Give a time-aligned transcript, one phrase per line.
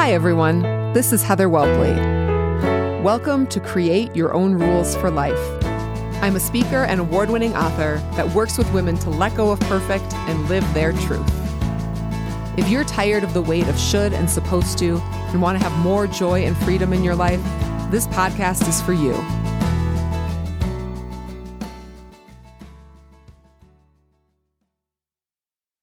[0.00, 0.62] Hi, everyone.
[0.94, 1.94] This is Heather Whelpley.
[3.02, 5.38] Welcome to Create Your Own Rules for Life.
[6.22, 9.60] I'm a speaker and award winning author that works with women to let go of
[9.60, 11.30] perfect and live their truth.
[12.58, 15.78] If you're tired of the weight of should and supposed to and want to have
[15.84, 17.42] more joy and freedom in your life,
[17.90, 19.12] this podcast is for you.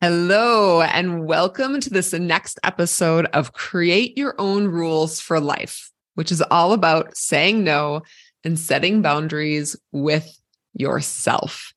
[0.09, 6.31] Hello, and welcome to this next episode of Create Your Own Rules for Life, which
[6.31, 8.03] is all about saying no
[8.45, 10.39] and setting boundaries with
[10.73, 11.73] yourself.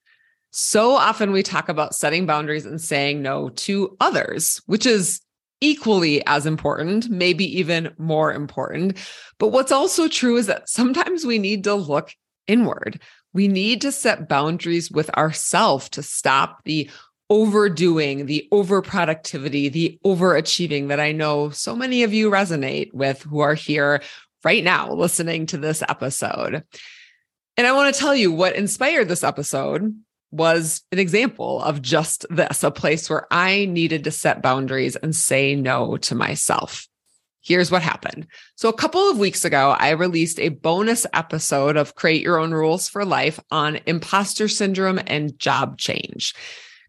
[0.52, 5.20] So often we talk about setting boundaries and saying no to others, which is
[5.60, 8.96] equally as important, maybe even more important.
[9.40, 12.14] But what's also true is that sometimes we need to look
[12.46, 13.00] inward.
[13.32, 16.88] We need to set boundaries with ourselves to stop the
[17.30, 23.38] overdoing, the overproductivity, the overachieving that I know so many of you resonate with who
[23.38, 24.02] are here
[24.44, 26.64] right now listening to this episode.
[27.56, 29.94] And I want to tell you what inspired this episode
[30.32, 35.14] was an example of just this a place where I needed to set boundaries and
[35.14, 36.86] say no to myself.
[37.42, 38.26] Here's what happened.
[38.54, 42.52] So, a couple of weeks ago, I released a bonus episode of Create Your Own
[42.52, 46.34] Rules for Life on imposter syndrome and job change.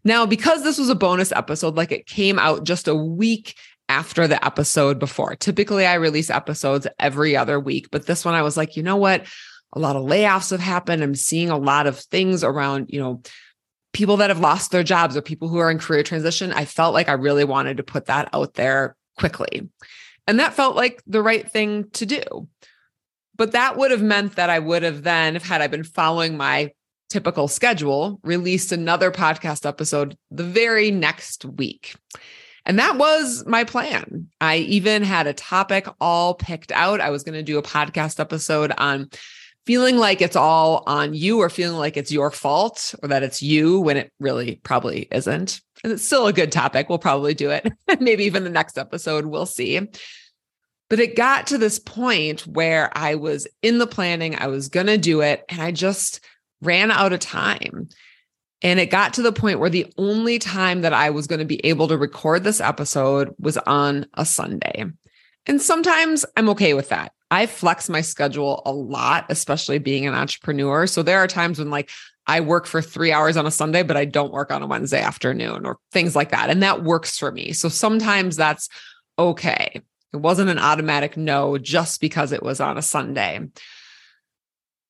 [0.04, 3.56] Now, because this was a bonus episode, like it came out just a week
[3.88, 5.36] after the episode before.
[5.36, 8.96] Typically, I release episodes every other week, but this one I was like, you know
[8.96, 9.26] what?
[9.74, 11.02] A lot of layoffs have happened.
[11.02, 13.22] I'm seeing a lot of things around, you know,
[13.92, 16.52] people that have lost their jobs or people who are in career transition.
[16.52, 19.68] I felt like I really wanted to put that out there quickly.
[20.26, 22.48] And that felt like the right thing to do.
[23.36, 26.72] But that would have meant that I would have then, had I been following my
[27.12, 31.94] typical schedule, released another podcast episode the very next week.
[32.64, 34.28] And that was my plan.
[34.40, 37.00] I even had a topic all picked out.
[37.00, 39.10] I was going to do a podcast episode on
[39.66, 43.42] feeling like it's all on you or feeling like it's your fault or that it's
[43.42, 45.60] you when it really probably isn't.
[45.84, 46.88] And it's still a good topic.
[46.88, 47.70] We'll probably do it.
[48.00, 49.80] Maybe even the next episode, we'll see.
[50.88, 54.88] But it got to this point where I was in the planning, I was going
[54.88, 55.44] to do it.
[55.48, 56.20] And I just,
[56.62, 57.88] ran out of time.
[58.62, 61.44] And it got to the point where the only time that I was going to
[61.44, 64.84] be able to record this episode was on a Sunday.
[65.46, 67.12] And sometimes I'm okay with that.
[67.30, 70.86] I flex my schedule a lot, especially being an entrepreneur.
[70.86, 71.90] So there are times when, like,
[72.26, 75.00] I work for three hours on a Sunday, but I don't work on a Wednesday
[75.00, 76.50] afternoon or things like that.
[76.50, 77.52] And that works for me.
[77.52, 78.68] So sometimes that's
[79.18, 79.82] okay.
[80.12, 83.40] It wasn't an automatic no just because it was on a Sunday.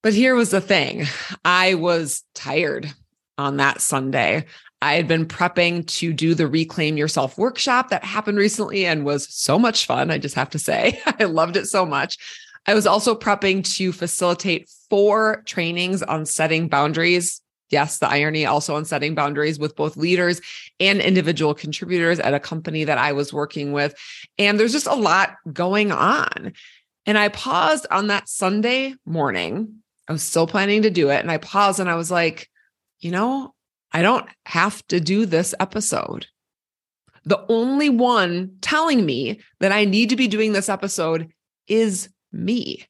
[0.03, 1.07] But here was the thing
[1.45, 2.93] I was tired
[3.39, 4.47] on that Sunday.
[4.81, 9.33] I had been prepping to do the Reclaim Yourself workshop that happened recently and was
[9.33, 10.11] so much fun.
[10.11, 12.19] I just have to say, I loved it so much.
[12.67, 17.41] I was also prepping to facilitate four trainings on setting boundaries.
[17.71, 20.41] Yes, the irony also on setting boundaries with both leaders
[20.81, 23.95] and individual contributors at a company that I was working with.
[24.37, 26.55] And there's just a lot going on.
[27.07, 31.21] And I paused on that Sunday morning I was still planning to do it.
[31.21, 32.49] And I paused and I was like,
[33.01, 33.55] you know,
[33.93, 36.27] I don't have to do this episode.
[37.25, 41.31] The only one telling me that I need to be doing this episode
[41.69, 42.87] is me.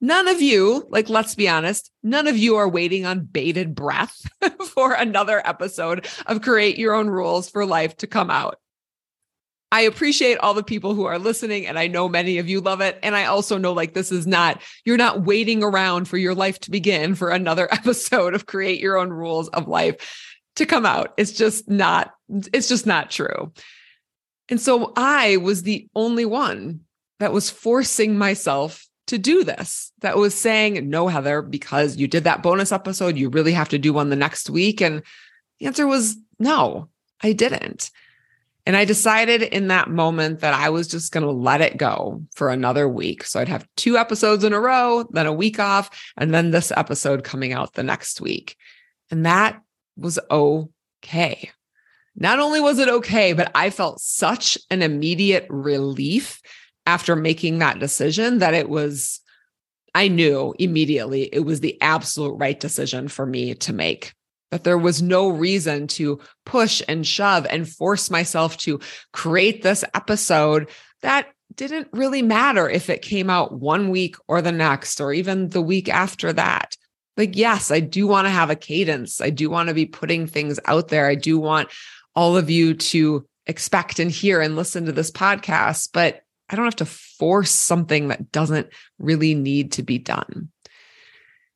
[0.00, 4.16] None of you, like, let's be honest, none of you are waiting on bated breath
[4.74, 8.58] for another episode of Create Your Own Rules for Life to come out.
[9.72, 12.80] I appreciate all the people who are listening, and I know many of you love
[12.80, 12.98] it.
[13.02, 16.58] And I also know like this is not, you're not waiting around for your life
[16.60, 21.14] to begin for another episode of Create Your Own Rules of Life to come out.
[21.16, 22.12] It's just not,
[22.52, 23.52] it's just not true.
[24.48, 26.80] And so I was the only one
[27.20, 32.24] that was forcing myself to do this, that was saying, no, Heather, because you did
[32.24, 34.80] that bonus episode, you really have to do one the next week.
[34.80, 35.02] And
[35.58, 36.88] the answer was no,
[37.22, 37.90] I didn't.
[38.66, 42.22] And I decided in that moment that I was just going to let it go
[42.34, 43.24] for another week.
[43.24, 46.72] So I'd have two episodes in a row, then a week off, and then this
[46.76, 48.56] episode coming out the next week.
[49.10, 49.60] And that
[49.96, 51.50] was okay.
[52.16, 56.40] Not only was it okay, but I felt such an immediate relief
[56.86, 59.20] after making that decision that it was,
[59.94, 64.12] I knew immediately it was the absolute right decision for me to make
[64.50, 68.80] that there was no reason to push and shove and force myself to
[69.12, 70.68] create this episode
[71.02, 75.48] that didn't really matter if it came out one week or the next or even
[75.48, 76.76] the week after that.
[77.16, 79.20] Like, yes, I do want to have a cadence.
[79.20, 81.06] I do want to be putting things out there.
[81.06, 81.68] I do want
[82.14, 86.64] all of you to expect and hear and listen to this podcast, but I don't
[86.64, 88.68] have to force something that doesn't
[88.98, 90.50] really need to be done.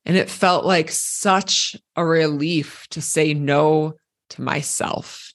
[0.05, 3.95] And it felt like such a relief to say no
[4.31, 5.33] to myself.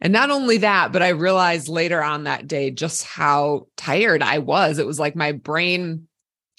[0.00, 4.38] And not only that, but I realized later on that day just how tired I
[4.38, 4.78] was.
[4.78, 6.08] It was like my brain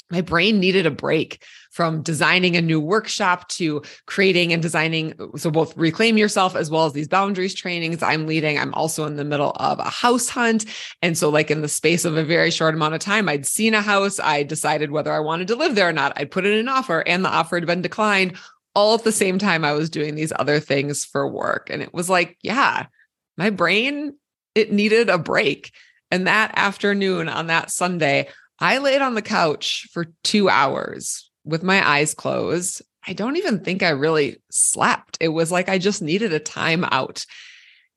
[0.10, 5.52] my brain needed a break from designing a new workshop to creating and designing so
[5.52, 8.58] both reclaim yourself as well as these boundaries trainings i'm leading.
[8.58, 10.66] I'm also in the middle of a house hunt.
[11.02, 13.74] And so like in the space of a very short amount of time i'd seen
[13.74, 16.14] a house i decided whether i wanted to live there or not.
[16.16, 18.38] I'd put in an offer and the offer had been declined.
[18.76, 21.70] All at the same time i was doing these other things for work.
[21.70, 22.88] And it was like yeah
[23.38, 24.16] my brain
[24.56, 25.72] it needed a break.
[26.10, 31.64] And that afternoon on that sunday I laid on the couch for two hours with
[31.64, 32.82] my eyes closed.
[33.08, 35.18] I don't even think I really slept.
[35.22, 37.26] It was like I just needed a time out.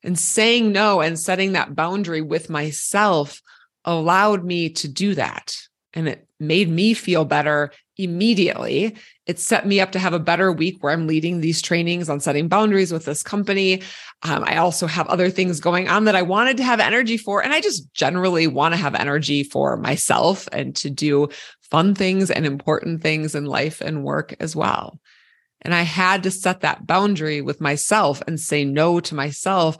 [0.03, 3.41] And saying no and setting that boundary with myself
[3.85, 5.55] allowed me to do that.
[5.93, 8.95] And it made me feel better immediately.
[9.25, 12.19] It set me up to have a better week where I'm leading these trainings on
[12.19, 13.81] setting boundaries with this company.
[14.23, 17.43] Um, I also have other things going on that I wanted to have energy for.
[17.43, 21.29] And I just generally want to have energy for myself and to do
[21.69, 24.99] fun things and important things in life and work as well.
[25.61, 29.77] And I had to set that boundary with myself and say no to myself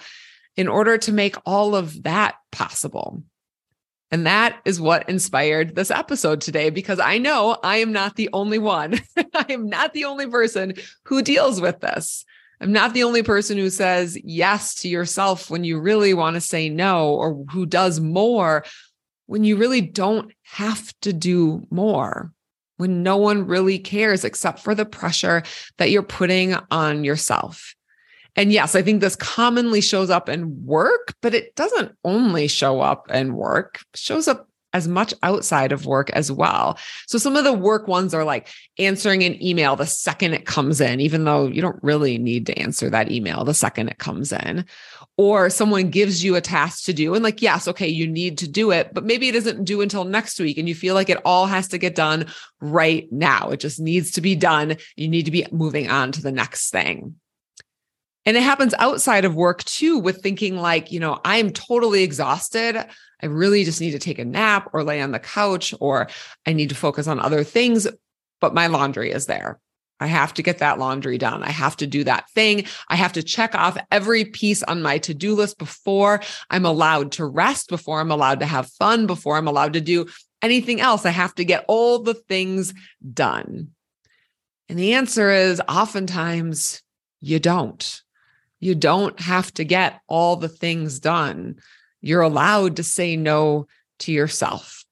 [0.55, 3.23] in order to make all of that possible.
[4.11, 8.29] And that is what inspired this episode today because I know I am not the
[8.33, 8.99] only one.
[9.33, 10.73] I am not the only person
[11.05, 12.25] who deals with this.
[12.59, 16.41] I'm not the only person who says yes to yourself when you really want to
[16.41, 18.63] say no, or who does more
[19.31, 22.33] when you really don't have to do more,
[22.75, 25.41] when no one really cares except for the pressure
[25.77, 27.73] that you're putting on yourself.
[28.35, 32.79] And yes, I think this commonly shows up in work, but it doesn't only show
[32.79, 36.77] up in work, it shows up as much outside of work as well.
[37.07, 38.49] So some of the work ones are like
[38.79, 42.57] answering an email the second it comes in, even though you don't really need to
[42.57, 44.65] answer that email the second it comes in.
[45.17, 48.47] Or someone gives you a task to do and like, yes, okay, you need to
[48.47, 51.21] do it, but maybe it isn't due until next week and you feel like it
[51.25, 52.27] all has to get done
[52.61, 53.49] right now.
[53.49, 54.77] It just needs to be done.
[54.95, 57.15] You need to be moving on to the next thing.
[58.25, 62.77] And it happens outside of work too, with thinking like, you know, I'm totally exhausted.
[62.77, 66.07] I really just need to take a nap or lay on the couch, or
[66.45, 67.87] I need to focus on other things,
[68.39, 69.59] but my laundry is there.
[69.99, 71.43] I have to get that laundry done.
[71.43, 72.65] I have to do that thing.
[72.89, 77.11] I have to check off every piece on my to do list before I'm allowed
[77.13, 80.07] to rest, before I'm allowed to have fun, before I'm allowed to do
[80.41, 81.05] anything else.
[81.05, 82.73] I have to get all the things
[83.13, 83.69] done.
[84.69, 86.81] And the answer is oftentimes
[87.19, 88.01] you don't.
[88.61, 91.55] You don't have to get all the things done.
[91.99, 93.67] You're allowed to say no
[93.99, 94.85] to yourself.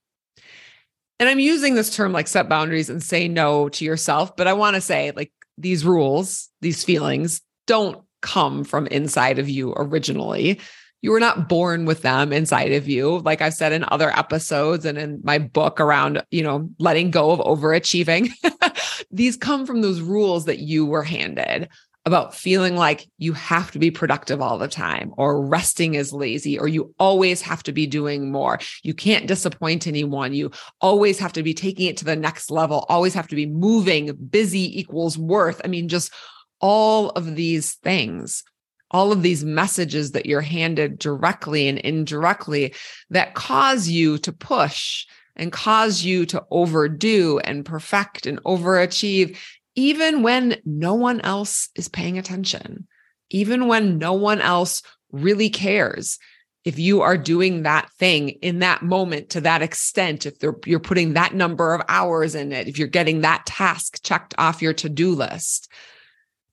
[1.19, 4.53] And I'm using this term like set boundaries and say no to yourself, but I
[4.53, 10.59] want to say like these rules, these feelings don't come from inside of you originally.
[11.01, 13.19] You were not born with them inside of you.
[13.19, 17.31] Like I've said in other episodes and in my book around, you know, letting go
[17.31, 18.29] of overachieving.
[19.11, 21.69] these come from those rules that you were handed
[22.09, 26.57] about feeling like you have to be productive all the time or resting is lazy
[26.57, 28.59] or you always have to be doing more.
[28.81, 30.33] You can't disappoint anyone.
[30.33, 30.49] You
[30.81, 34.11] always have to be taking it to the next level, always have to be moving.
[34.29, 35.61] Busy equals worth.
[35.63, 36.11] I mean, just
[36.59, 38.43] all of these things.
[38.91, 42.73] All of these messages that you're handed directly and indirectly
[43.11, 49.37] that cause you to push and cause you to overdo and perfect and overachieve
[49.75, 52.87] even when no one else is paying attention,
[53.29, 56.19] even when no one else really cares.
[56.65, 60.35] If you are doing that thing in that moment to that extent, if
[60.65, 64.61] you're putting that number of hours in it, if you're getting that task checked off
[64.61, 65.71] your to do list,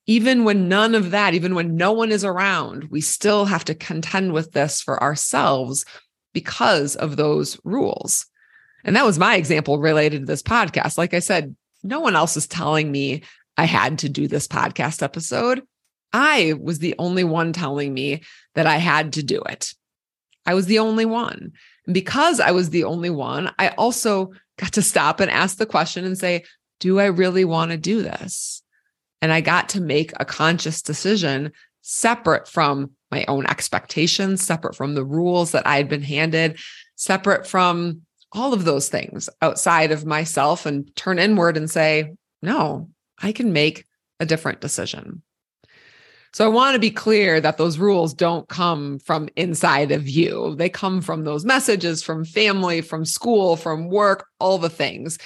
[0.05, 3.75] even when none of that, even when no one is around, we still have to
[3.75, 5.83] contend with this for ourselves
[6.33, 8.25] because of those rules.
[8.85, 10.97] And that was my example related to this podcast.
[10.97, 11.55] Like I said,
[11.87, 13.23] no one else is telling me
[13.57, 15.63] I had to do this podcast episode.
[16.13, 18.21] I was the only one telling me
[18.55, 19.73] that I had to do it.
[20.45, 21.51] I was the only one.
[21.85, 25.65] And because I was the only one, I also got to stop and ask the
[25.65, 26.43] question and say,
[26.79, 28.61] Do I really want to do this?
[29.21, 31.51] And I got to make a conscious decision
[31.81, 36.59] separate from my own expectations, separate from the rules that I had been handed,
[36.95, 42.89] separate from all of those things outside of myself and turn inward and say, no,
[43.21, 43.85] I can make
[44.19, 45.21] a different decision.
[46.33, 50.55] So I want to be clear that those rules don't come from inside of you.
[50.55, 55.17] They come from those messages from family, from school, from work, all the things.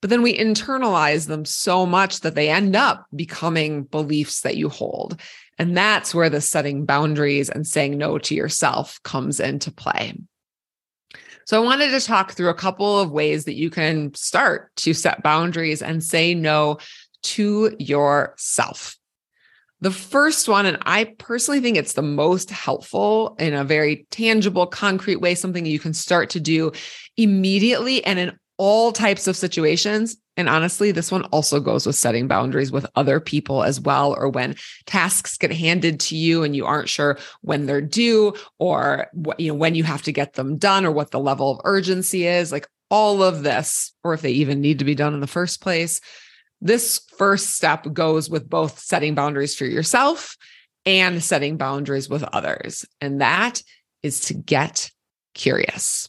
[0.00, 4.68] But then we internalize them so much that they end up becoming beliefs that you
[4.68, 5.20] hold.
[5.58, 10.14] And that's where the setting boundaries and saying no to yourself comes into play.
[11.46, 14.92] So I wanted to talk through a couple of ways that you can start to
[14.92, 16.78] set boundaries and say no
[17.22, 18.96] to yourself.
[19.80, 24.66] The first one, and I personally think it's the most helpful in a very tangible,
[24.66, 26.72] concrete way, something you can start to do
[27.16, 30.16] immediately and in all types of situations.
[30.36, 34.28] And honestly, this one also goes with setting boundaries with other people as well, or
[34.28, 39.40] when tasks get handed to you and you aren't sure when they're due or what,
[39.40, 42.26] you know, when you have to get them done or what the level of urgency
[42.26, 45.26] is, like all of this, or if they even need to be done in the
[45.26, 46.00] first place
[46.60, 50.36] this first step goes with both setting boundaries for yourself
[50.84, 52.84] and setting boundaries with others.
[53.00, 53.62] And that
[54.02, 54.90] is to get
[55.34, 56.08] curious.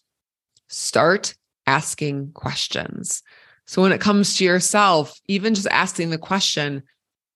[0.70, 1.36] Start
[1.68, 3.22] asking questions.
[3.66, 6.84] So when it comes to yourself, even just asking the question,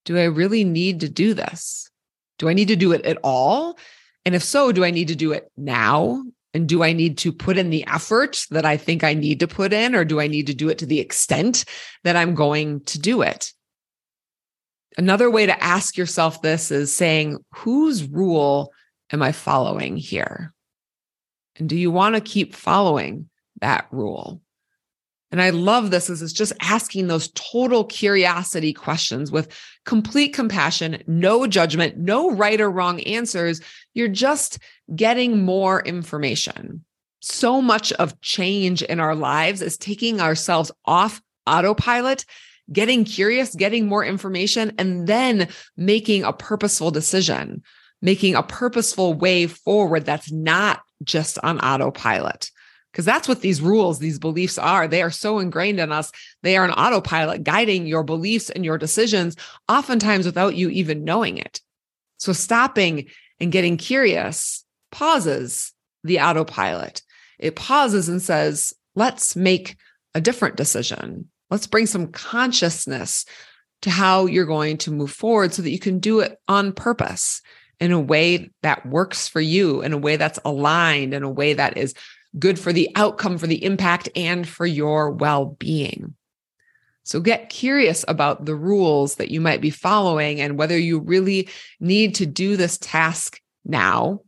[0.05, 1.89] do I really need to do this?
[2.39, 3.77] Do I need to do it at all?
[4.25, 6.23] And if so, do I need to do it now
[6.53, 9.47] and do I need to put in the effort that I think I need to
[9.47, 11.65] put in, or do I need to do it to the extent
[12.03, 13.53] that I'm going to do it?
[14.97, 18.73] Another way to ask yourself this is saying, whose rule
[19.11, 20.53] am I following here?
[21.57, 23.29] And do you want to keep following
[23.62, 24.41] that rule?
[25.32, 29.48] And I love this is it's just asking those total curiosity questions with
[29.86, 33.62] complete compassion, no judgment, no right or wrong answers.
[33.94, 34.60] You're just
[34.94, 36.84] getting more information.
[37.22, 42.25] So much of change in our lives is taking ourselves off autopilot,
[42.72, 47.63] getting curious, getting more information, and then making a purposeful decision,
[48.01, 52.51] making a purposeful way forward that's not just on autopilot
[52.91, 54.88] because that's what these rules, these beliefs are.
[54.88, 56.12] They are so ingrained in us.
[56.43, 59.36] They are an autopilot guiding your beliefs and your decisions,
[59.69, 61.62] oftentimes without you even knowing it.
[62.17, 63.07] So stopping
[63.39, 67.01] and getting curious pauses the autopilot.
[67.39, 69.77] It pauses and says, let's make
[70.13, 71.29] a different decision.
[71.50, 73.25] Let's bring some consciousness
[73.81, 77.41] to how you're going to move forward so that you can do it on purpose
[77.79, 81.53] in a way that works for you, in a way that's aligned, in a way
[81.53, 81.95] that is
[82.38, 86.15] good for the outcome, for the impact, and for your well being.
[87.03, 91.50] So get curious about the rules that you might be following and whether you really
[91.79, 94.21] need to do this task now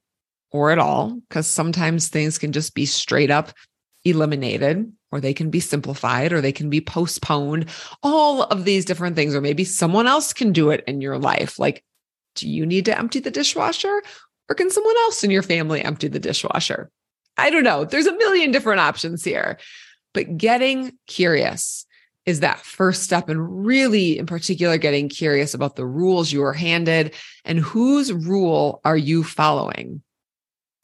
[0.52, 3.54] or at all, because sometimes things can just be straight up
[4.06, 7.68] eliminated or they can be simplified or they can be postponed.
[8.02, 11.60] All of these different things, or maybe someone else can do it in your life.
[11.60, 11.84] Like,
[12.36, 14.02] do you need to empty the dishwasher
[14.50, 16.92] or can someone else in your family empty the dishwasher?
[17.38, 17.86] I don't know.
[17.86, 19.58] There's a million different options here.
[20.14, 21.86] But getting curious
[22.26, 23.30] is that first step.
[23.30, 27.14] And really, in particular, getting curious about the rules you are handed
[27.44, 30.02] and whose rule are you following?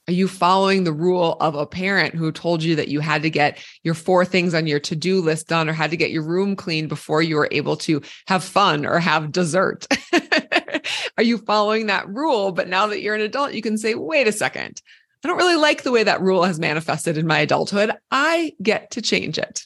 [0.08, 3.30] Are you following the rule of a parent who told you that you had to
[3.30, 6.24] get your four things on your to do list done or had to get your
[6.24, 9.86] room cleaned before you were able to have fun or have dessert?
[11.18, 12.52] are you following that rule?
[12.52, 14.82] But now that you're an adult, you can say, wait a second.
[15.24, 17.92] I don't really like the way that rule has manifested in my adulthood.
[18.10, 19.66] I get to change it.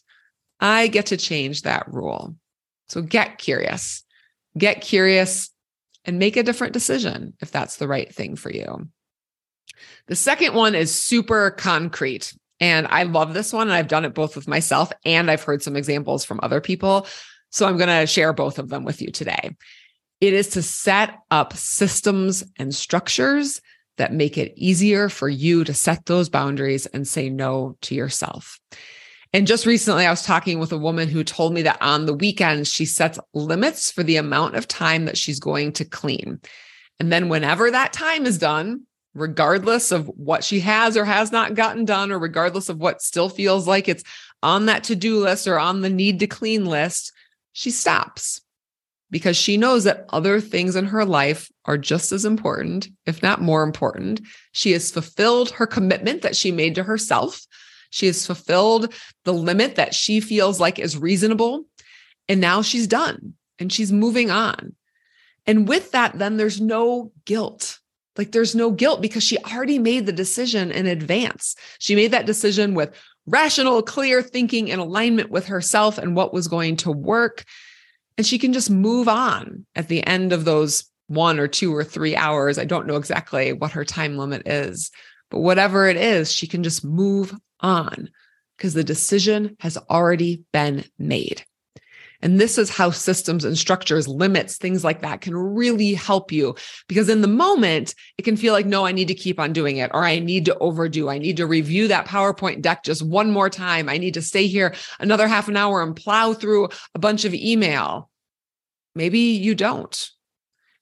[0.59, 2.35] I get to change that rule.
[2.87, 4.03] So get curious,
[4.57, 5.51] get curious
[6.05, 8.87] and make a different decision if that's the right thing for you.
[10.07, 12.33] The second one is super concrete.
[12.59, 13.67] And I love this one.
[13.67, 17.07] And I've done it both with myself and I've heard some examples from other people.
[17.51, 19.55] So I'm going to share both of them with you today.
[20.21, 23.61] It is to set up systems and structures
[23.97, 28.59] that make it easier for you to set those boundaries and say no to yourself.
[29.33, 32.13] And just recently, I was talking with a woman who told me that on the
[32.13, 36.39] weekends, she sets limits for the amount of time that she's going to clean.
[36.99, 38.83] And then, whenever that time is done,
[39.15, 43.27] regardless of what she has or has not gotten done, or regardless of what still
[43.27, 44.03] feels like it's
[44.43, 47.11] on that to do list or on the need to clean list,
[47.53, 48.42] she stops
[49.13, 53.43] because she knows that other things in her life are just as important, if not
[53.43, 54.19] more important.
[54.53, 57.45] She has fulfilled her commitment that she made to herself.
[57.91, 58.91] She has fulfilled
[59.23, 61.65] the limit that she feels like is reasonable.
[62.27, 64.73] And now she's done and she's moving on.
[65.45, 67.79] And with that, then there's no guilt.
[68.17, 71.55] Like there's no guilt because she already made the decision in advance.
[71.77, 72.95] She made that decision with
[73.27, 77.43] rational, clear thinking in alignment with herself and what was going to work.
[78.17, 81.83] And she can just move on at the end of those one or two or
[81.83, 82.57] three hours.
[82.57, 84.91] I don't know exactly what her time limit is,
[85.29, 88.09] but whatever it is, she can just move on
[88.57, 91.43] because the decision has already been made.
[92.23, 96.55] And this is how systems and structures, limits, things like that can really help you.
[96.87, 99.75] Because in the moment, it can feel like, no, I need to keep on doing
[99.75, 101.09] it, or I need to overdo.
[101.09, 103.89] I need to review that PowerPoint deck just one more time.
[103.89, 107.33] I need to stay here another half an hour and plow through a bunch of
[107.33, 108.09] email.
[108.95, 110.09] Maybe you don't.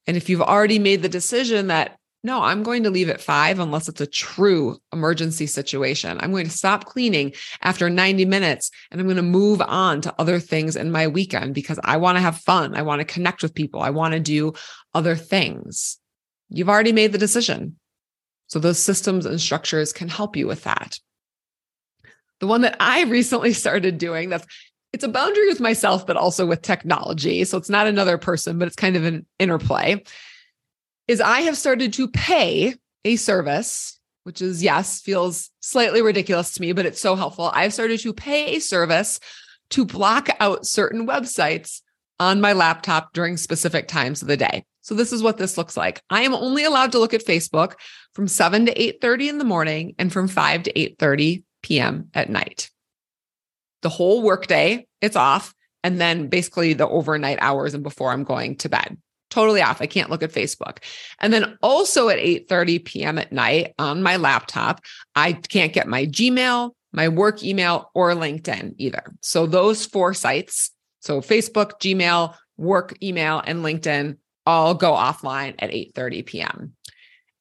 [0.05, 3.59] And if you've already made the decision that no, I'm going to leave at five
[3.59, 6.19] unless it's a true emergency situation.
[6.19, 10.13] I'm going to stop cleaning after 90 minutes and I'm going to move on to
[10.19, 12.75] other things in my weekend because I want to have fun.
[12.75, 13.81] I want to connect with people.
[13.81, 14.53] I want to do
[14.93, 15.97] other things.
[16.49, 17.77] You've already made the decision.
[18.47, 20.99] So those systems and structures can help you with that.
[22.39, 24.45] The one that I recently started doing that's
[24.93, 27.45] it's a boundary with myself, but also with technology.
[27.45, 30.03] So it's not another person, but it's kind of an interplay
[31.12, 36.62] is I have started to pay a service, which is, yes, feels slightly ridiculous to
[36.62, 37.51] me, but it's so helpful.
[37.53, 39.20] I've started to pay a service
[39.72, 41.82] to block out certain websites
[42.18, 44.63] on my laptop during specific times of the day.
[44.80, 46.01] So this is what this looks like.
[46.10, 47.74] I am only allowed to look at Facebook
[48.15, 52.10] from 7 to 8:30 in the morning and from 5 to 8:30 p.m.
[52.13, 52.70] at night.
[53.82, 55.53] The whole workday, it's off,
[55.84, 58.98] and then basically the overnight hours and before I'm going to bed
[59.31, 59.81] totally off.
[59.81, 60.77] I can't look at Facebook.
[61.19, 63.17] And then also at 8:30 p.m.
[63.17, 64.81] at night on my laptop,
[65.15, 69.03] I can't get my Gmail, my work email or LinkedIn either.
[69.21, 75.71] So those four sites, so Facebook, Gmail, work email and LinkedIn all go offline at
[75.71, 76.73] 8:30 p.m.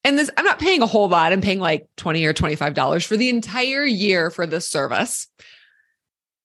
[0.03, 1.31] And this I'm not paying a whole lot.
[1.31, 5.27] I'm paying like 20 or 25 dollars for the entire year for this service.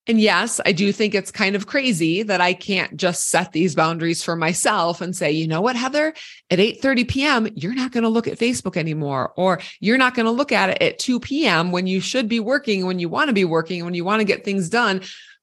[0.08, 3.74] And yes, I do think it's kind of crazy that I can't just set these
[3.74, 6.14] boundaries for myself and say, you know what, Heather,
[6.48, 10.26] at 8:30 p.m., you're not going to look at Facebook anymore, or you're not going
[10.26, 11.72] to look at it at 2 p.m.
[11.72, 14.24] when you should be working, when you want to be working, when you want to
[14.24, 15.00] get things done.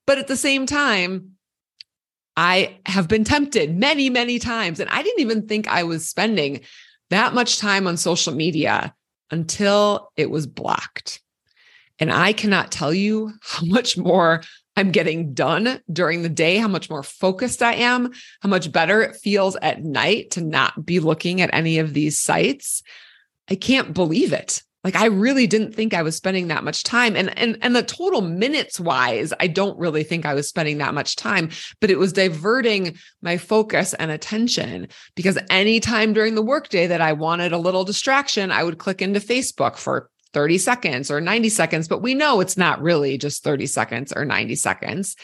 [0.08, 1.32] But at the same time,
[2.36, 4.80] I have been tempted many, many times.
[4.80, 6.62] And I didn't even think I was spending
[7.10, 8.96] that much time on social media
[9.30, 11.22] until it was blocked.
[12.00, 14.42] And I cannot tell you how much more
[14.76, 19.02] I'm getting done during the day, how much more focused I am, how much better
[19.02, 22.82] it feels at night to not be looking at any of these sites.
[23.50, 24.64] I can't believe it.
[24.84, 27.84] Like I really didn't think I was spending that much time and and and the
[27.84, 31.98] total minutes wise I don't really think I was spending that much time but it
[31.98, 37.58] was diverting my focus and attention because anytime during the workday that I wanted a
[37.58, 42.14] little distraction I would click into Facebook for 30 seconds or 90 seconds, but we
[42.14, 45.16] know it's not really just 30 seconds or 90 seconds.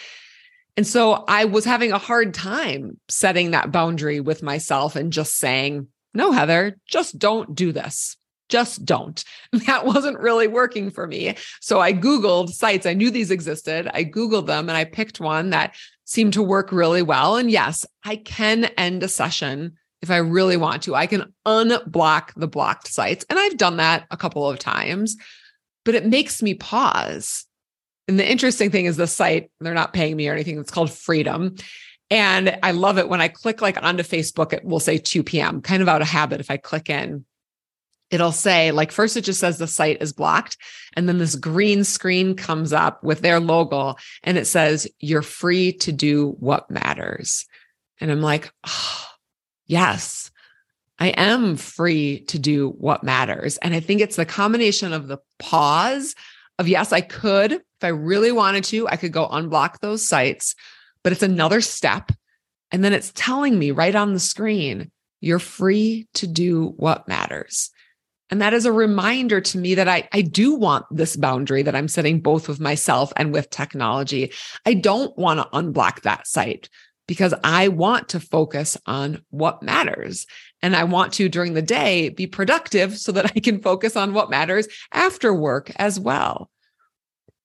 [0.78, 5.38] And so I was having a hard time setting that boundary with myself and just
[5.38, 8.15] saying, no, Heather, just don't do this.
[8.48, 9.24] Just don't.
[9.65, 11.36] That wasn't really working for me.
[11.60, 12.86] So I Googled sites.
[12.86, 13.89] I knew these existed.
[13.93, 17.36] I Googled them and I picked one that seemed to work really well.
[17.36, 20.95] And yes, I can end a session if I really want to.
[20.95, 23.25] I can unblock the blocked sites.
[23.29, 25.17] And I've done that a couple of times,
[25.85, 27.45] but it makes me pause.
[28.07, 30.57] And the interesting thing is the site, they're not paying me or anything.
[30.57, 31.55] It's called Freedom.
[32.09, 35.62] And I love it when I click like onto Facebook, it will say 2 p.m.
[35.62, 36.39] kind of out of habit.
[36.39, 37.25] If I click in,
[38.09, 40.57] it'll say like first it just says the site is blocked
[40.93, 45.71] and then this green screen comes up with their logo and it says you're free
[45.71, 47.45] to do what matters
[47.99, 49.09] and i'm like oh,
[49.69, 50.29] yes,
[50.97, 53.55] I am free to do what matters.
[53.58, 56.13] And I think it's the combination of the pause
[56.58, 60.55] of, yes, I could, if I really wanted to, I could go unblock those sites,
[61.03, 62.12] but it's another step.
[62.71, 67.69] And then it's telling me right on the screen, you're free to do what matters.
[68.29, 71.75] And that is a reminder to me that I, I do want this boundary that
[71.75, 74.34] I'm setting both with myself and with technology.
[74.65, 76.69] I don't want to unblock that site
[77.10, 80.28] because I want to focus on what matters.
[80.62, 84.13] And I want to, during the day, be productive so that I can focus on
[84.13, 86.52] what matters after work as well.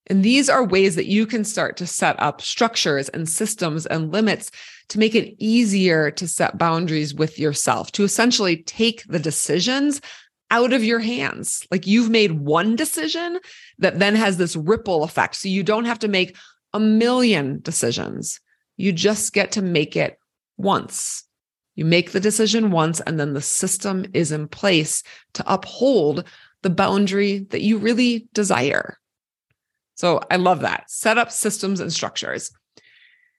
[0.08, 4.12] And these are ways that you can start to set up structures and systems and
[4.12, 4.50] limits
[4.90, 10.02] to make it easier to set boundaries with yourself, to essentially take the decisions
[10.50, 11.66] out of your hands.
[11.70, 13.40] Like you've made one decision
[13.78, 15.36] that then has this ripple effect.
[15.36, 16.36] So you don't have to make
[16.74, 18.40] a million decisions.
[18.76, 20.18] You just get to make it
[20.56, 21.24] once.
[21.74, 25.02] You make the decision once, and then the system is in place
[25.34, 26.24] to uphold
[26.62, 28.98] the boundary that you really desire.
[29.96, 30.90] So I love that.
[30.90, 32.50] Set up systems and structures.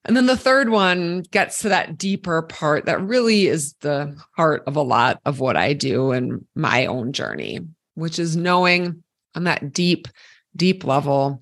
[0.06, 4.64] And then the third one gets to that deeper part that really is the heart
[4.68, 7.62] of a lot of what I do in my own journey,
[7.96, 10.08] which is knowing on that deep,
[10.56, 11.42] deep level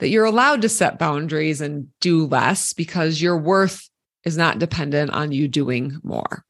[0.00, 3.88] that you're allowed to set boundaries and do less because your worth
[4.24, 6.44] is not dependent on you doing more.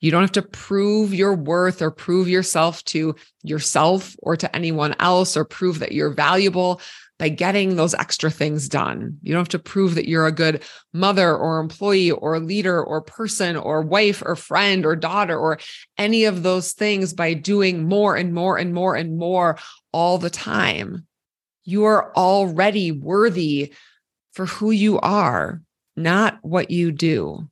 [0.00, 4.96] You don't have to prove your worth or prove yourself to yourself or to anyone
[4.98, 6.80] else or prove that you're valuable
[7.20, 9.18] by getting those extra things done.
[9.22, 13.00] You don't have to prove that you're a good mother or employee or leader or
[13.00, 15.60] person or wife or friend or daughter or
[15.96, 19.56] any of those things by doing more and more and more and more
[19.92, 21.06] all the time.
[21.64, 23.72] You are already worthy
[24.32, 25.60] for who you are,
[25.96, 27.48] not what you do.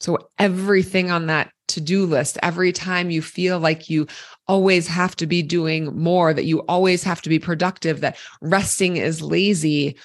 [0.00, 4.06] So everything on that to do list every time you feel like you
[4.46, 8.96] always have to be doing more, that you always have to be productive, that resting
[8.96, 9.96] is lazy.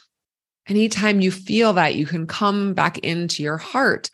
[0.67, 4.10] Anytime you feel that, you can come back into your heart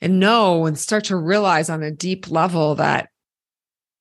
[0.00, 3.10] and know and start to realize on a deep level that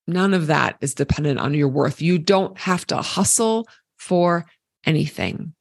[0.07, 2.01] none of that is dependent on your worth.
[2.01, 3.67] You don't have to hustle
[3.99, 4.45] for
[4.85, 5.53] anything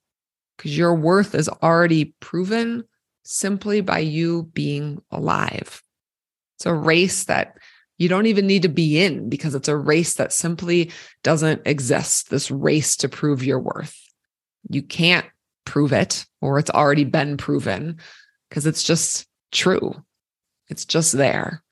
[0.56, 2.84] because your worth is already proven
[3.24, 5.82] simply by you being alive.
[6.56, 7.58] It's a race that
[7.98, 12.30] you don't even need to be in because it's a race that simply doesn't exist.
[12.30, 13.96] This race to prove your worth.
[14.70, 15.26] You can't
[15.64, 17.98] prove it, or it's already been proven
[18.48, 19.94] because it's just true.
[20.68, 21.62] It's just there.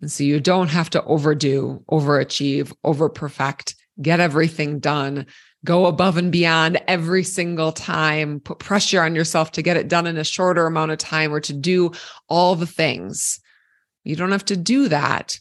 [0.00, 5.26] And so you don't have to overdo, overachieve, overperfect, get everything done,
[5.64, 10.06] go above and beyond every single time, put pressure on yourself to get it done
[10.06, 11.92] in a shorter amount of time or to do
[12.28, 13.40] all the things.
[14.04, 15.38] You don't have to do that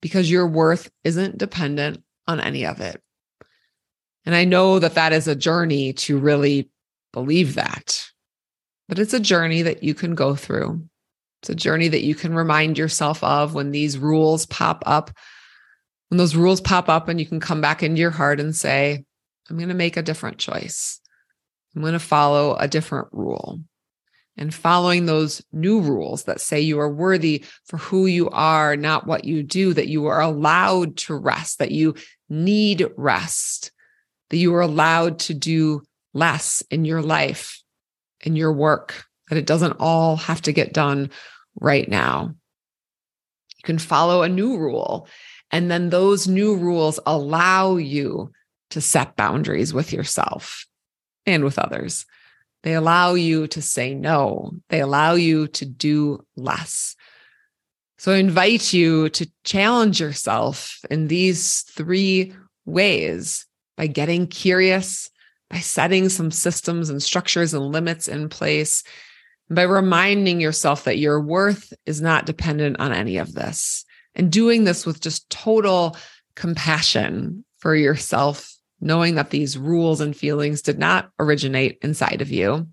[0.00, 3.02] because your worth isn't dependent on any of it.
[4.24, 6.70] And I know that that is a journey to really
[7.12, 8.06] believe that,
[8.88, 10.82] but it's a journey that you can go through.
[11.42, 15.10] It's a journey that you can remind yourself of when these rules pop up.
[16.08, 19.04] When those rules pop up, and you can come back into your heart and say,
[19.50, 21.00] I'm going to make a different choice.
[21.74, 23.60] I'm going to follow a different rule
[24.36, 29.06] and following those new rules that say you are worthy for who you are, not
[29.06, 31.94] what you do, that you are allowed to rest, that you
[32.28, 33.72] need rest,
[34.30, 35.82] that you are allowed to do
[36.14, 37.62] less in your life,
[38.20, 41.10] in your work, that it doesn't all have to get done
[41.60, 42.34] right now.
[43.56, 45.08] You can follow a new rule,
[45.50, 48.32] and then those new rules allow you
[48.70, 50.66] to set boundaries with yourself
[51.26, 52.06] and with others.
[52.62, 54.52] They allow you to say no.
[54.68, 56.96] They allow you to do less.
[57.98, 62.34] So I invite you to challenge yourself in these three
[62.64, 65.10] ways by getting curious,
[65.50, 68.82] by setting some systems and structures and limits in place,
[69.50, 73.84] by reminding yourself that your worth is not dependent on any of this,
[74.18, 75.96] and doing this with just total
[76.34, 82.66] compassion for yourself knowing that these rules and feelings did not originate inside of you.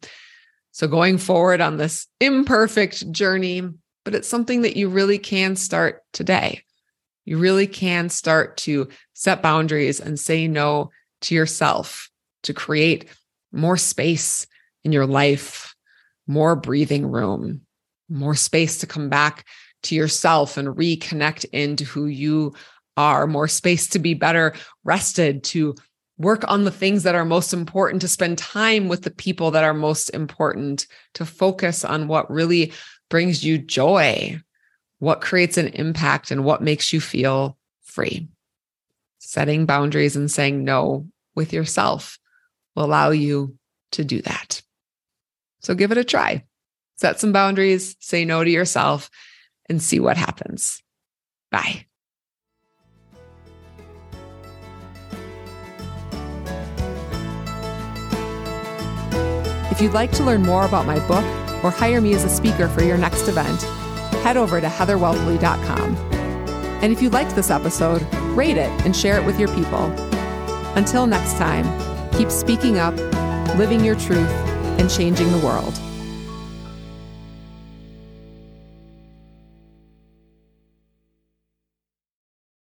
[0.71, 3.61] So, going forward on this imperfect journey,
[4.03, 6.61] but it's something that you really can start today.
[7.23, 12.09] You really can start to set boundaries and say no to yourself
[12.43, 13.09] to create
[13.51, 14.45] more space
[14.83, 15.73] in your life,
[16.27, 17.61] more breathing room,
[18.09, 19.45] more space to come back
[19.85, 22.53] to yourself and reconnect into who you
[22.97, 25.75] are, more space to be better rested, to
[26.17, 29.63] work on the things that are most important, to spend time with the people that
[29.63, 32.71] are most important, to focus on what really
[33.09, 34.39] brings you joy,
[34.99, 38.27] what creates an impact, and what makes you feel free.
[39.19, 42.17] Setting boundaries and saying no with yourself
[42.75, 43.57] will allow you
[43.91, 44.61] to do that.
[45.59, 46.45] So give it a try.
[46.97, 49.09] Set some boundaries, say no to yourself,
[49.69, 50.81] and see what happens.
[51.51, 51.85] Bye.
[59.71, 61.25] If you'd like to learn more about my book
[61.61, 63.61] or hire me as a speaker for your next event,
[64.23, 65.95] head over to heatherwhelpley.com.
[66.81, 68.01] And if you liked this episode,
[68.37, 69.91] rate it and share it with your people.
[70.75, 71.65] Until next time,
[72.13, 72.95] keep speaking up,
[73.57, 74.29] living your truth,
[74.79, 75.77] and changing the world.